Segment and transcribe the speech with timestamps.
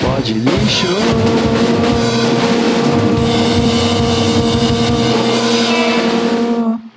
[0.00, 0.86] Pode lixo.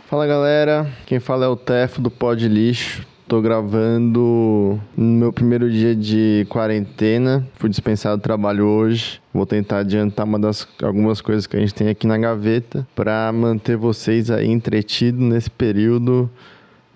[0.10, 3.06] Fala galera, quem fala é o Tefo do Pod Lixo.
[3.28, 7.46] Tô gravando no meu primeiro dia de quarentena.
[7.56, 9.20] Fui dispensado do trabalho hoje.
[9.34, 13.30] Vou tentar adiantar uma das algumas coisas que a gente tem aqui na gaveta para
[13.34, 16.32] manter vocês aí entretidos nesse período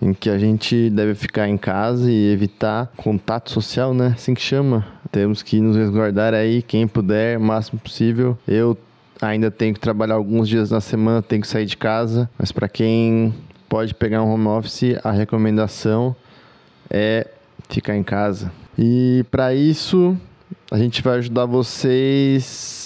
[0.02, 4.14] em que a gente deve ficar em casa e evitar contato social, né?
[4.16, 4.86] Assim que chama.
[5.12, 8.38] Temos que nos resguardar aí, quem puder, o máximo possível.
[8.48, 8.78] Eu
[9.22, 12.68] ainda tenho que trabalhar alguns dias na semana, tenho que sair de casa, mas para
[12.68, 13.34] quem
[13.70, 16.16] pode pegar um home office, a recomendação
[16.90, 17.28] é
[17.70, 18.52] ficar em casa.
[18.78, 20.18] E para isso,
[20.72, 22.81] a gente vai ajudar vocês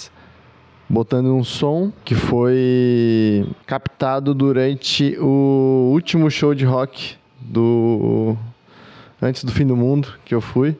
[0.88, 8.36] botando um som que foi captado durante o último show de rock do
[9.20, 10.76] antes do fim do mundo que eu fui,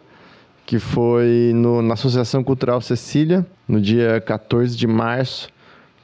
[0.64, 5.48] que foi no, na Associação Cultural Cecília, no dia 14 de março,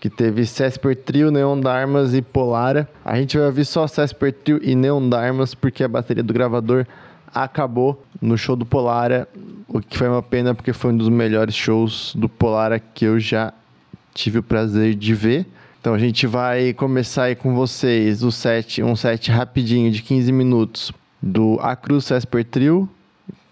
[0.01, 2.89] que teve Cesper Trio, Neon Darmas e Polara.
[3.05, 6.87] A gente vai ouvir só Cesper Trio e Neon Darmas porque a bateria do gravador
[7.33, 9.29] acabou no show do Polara,
[9.67, 13.19] o que foi uma pena porque foi um dos melhores shows do Polara que eu
[13.19, 13.53] já
[14.15, 15.47] tive o prazer de ver.
[15.81, 20.31] Então a gente vai começar aí com vocês o set, um set rapidinho de 15
[20.31, 22.89] minutos do Acruz Cesper Trio,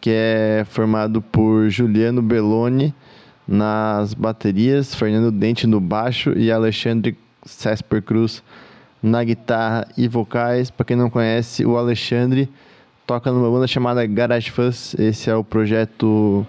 [0.00, 2.94] que é formado por Juliano Belloni
[3.46, 8.42] nas baterias, Fernando Dente no baixo e Alexandre Cesper Cruz
[9.02, 10.70] na guitarra e vocais.
[10.70, 12.48] Para quem não conhece, o Alexandre
[13.06, 14.94] toca numa banda chamada Garage Fuzz.
[14.98, 16.46] Esse é o projeto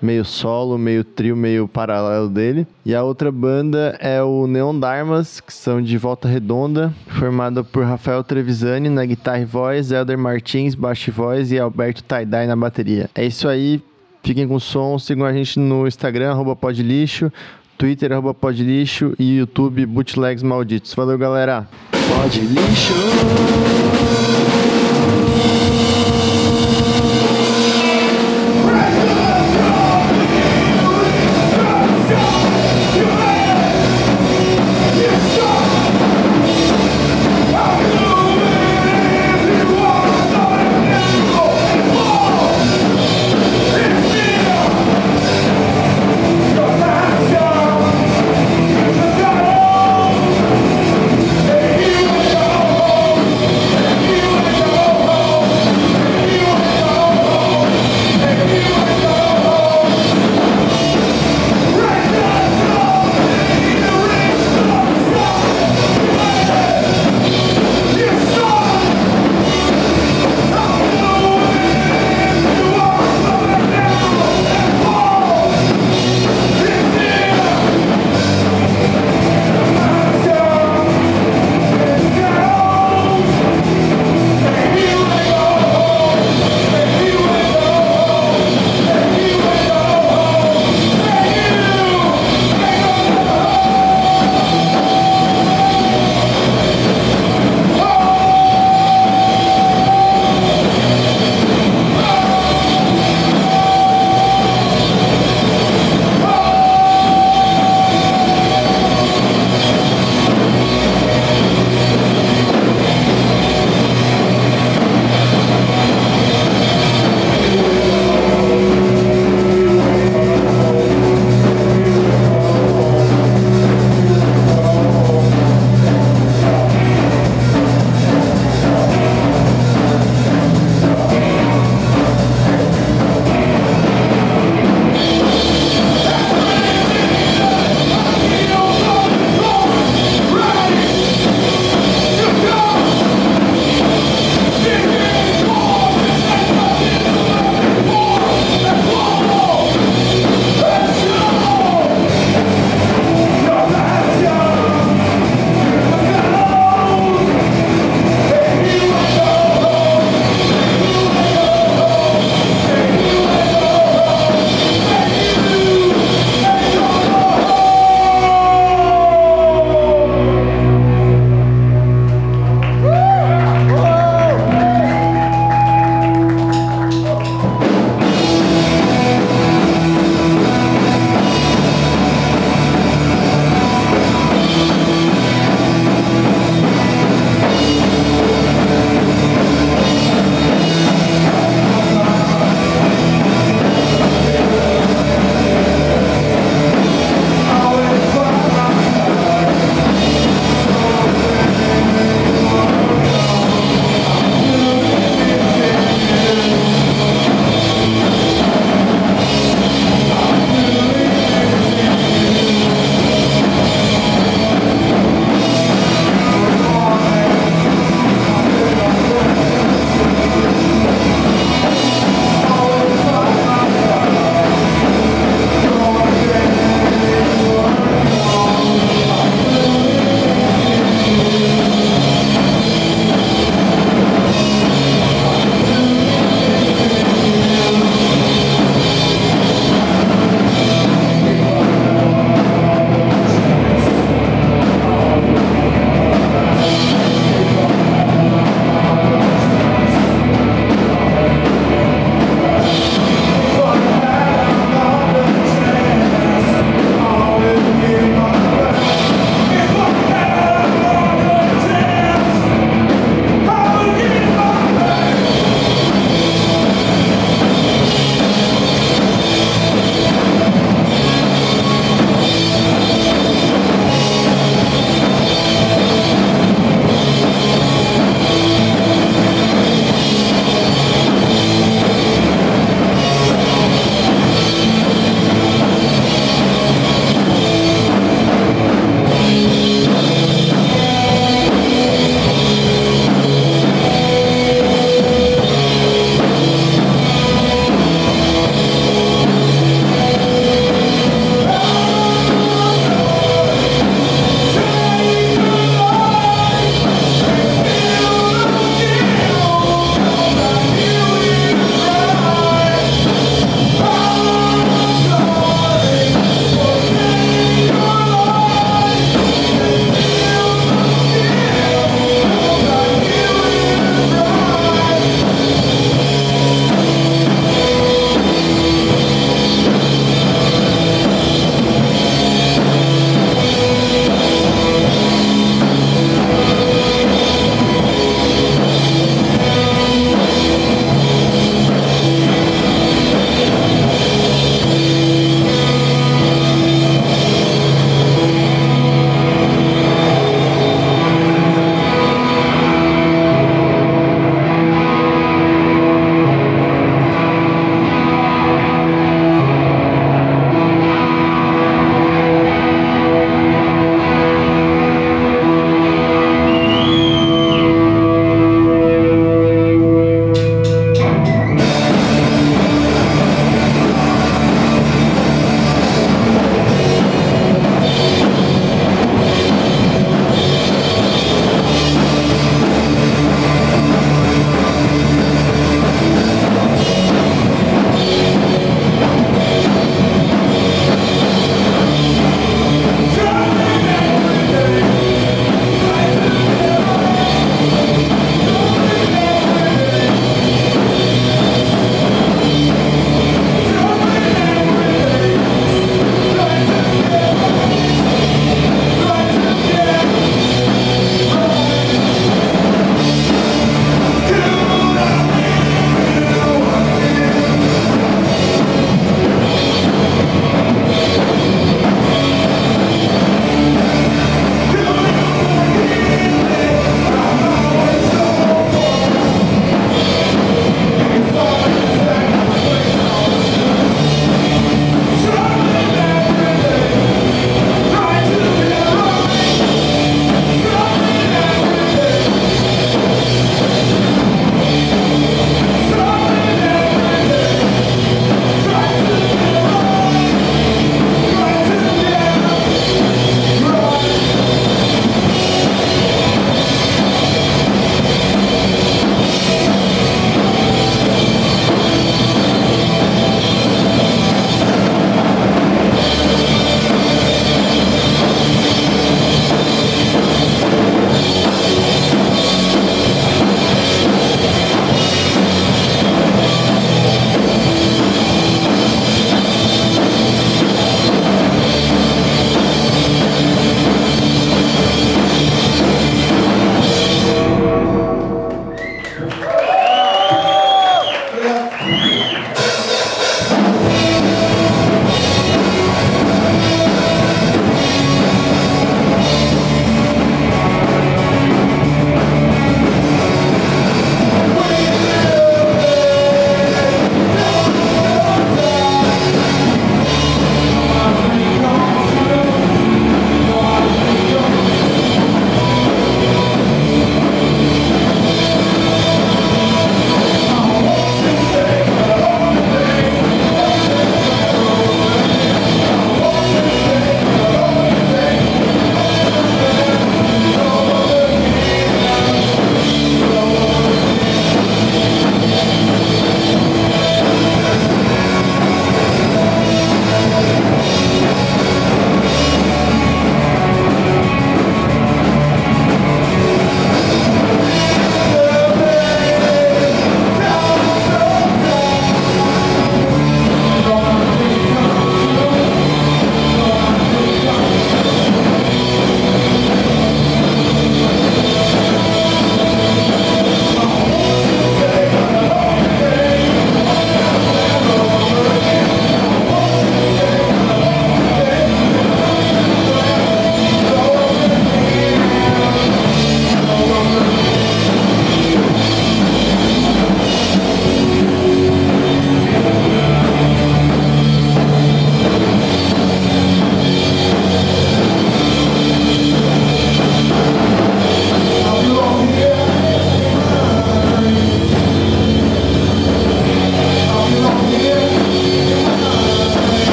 [0.00, 2.66] meio solo, meio trio, meio paralelo dele.
[2.84, 7.84] E a outra banda é o Neon Darmas, que são de Volta Redonda, formada por
[7.84, 12.56] Rafael Trevisani na guitarra e voz, Elder Martins, baixo e voz e Alberto Taidai na
[12.56, 13.08] bateria.
[13.14, 13.82] É isso aí,
[14.22, 17.32] fiquem com o som, sigam a gente no Instagram, arroba podlixo,
[17.76, 20.94] Twitter, arroba podlixo e YouTube, Bootlegs Malditos.
[20.94, 21.68] Valeu, galera!
[22.08, 23.83] Pode lixo!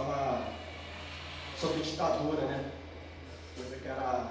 [0.00, 0.52] falava
[1.58, 2.70] sobre ditadura, né?
[3.56, 4.30] Coisa que era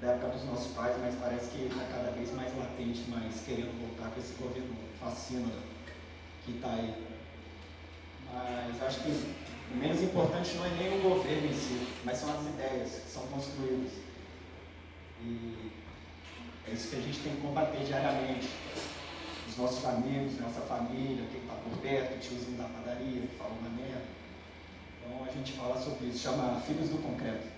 [0.00, 3.80] da época dos nossos pais, mas parece que está cada vez mais latente, mais querendo
[3.80, 5.52] voltar com esse governo fascina
[6.44, 7.06] que está aí.
[8.32, 9.10] Mas acho que
[9.72, 13.10] o menos importante não é nem o governo em si, mas são as ideias que
[13.10, 13.92] são construídas.
[15.20, 15.70] E
[16.68, 18.48] é isso que a gente tem que combater diariamente.
[19.48, 23.52] Os nossos amigos, nossa família, quem está por perto, o tiozinho da padaria, que fala
[23.52, 24.21] uma merda
[25.04, 27.51] então a gente fala sobre isso, chama Filhos do Concreto.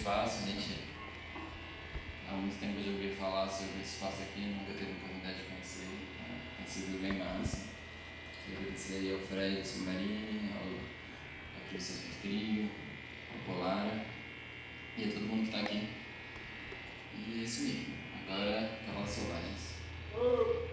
[0.00, 0.78] espaço, a gente
[2.26, 5.44] há muito tempo eu já ouvi falar sobre esse espaço aqui, nunca teve oportunidade de
[5.44, 6.40] conhecer, né?
[6.56, 7.66] tem sido bem massa.
[8.42, 12.70] Queria agradecer aí ao Fred Submarine, ao, ao Cristian Trio,
[13.30, 14.06] ao Polara
[14.96, 15.88] e a todo mundo que está aqui.
[17.18, 17.94] E é isso aí,
[18.26, 20.69] agora Cavalo Selvagens.